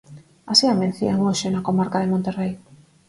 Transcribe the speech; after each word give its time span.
Así 0.51 0.65
amencían 0.67 1.17
hoxe 1.25 1.47
na 1.49 1.65
comarca 1.67 2.01
de 2.01 2.11
Monterrei. 2.13 2.53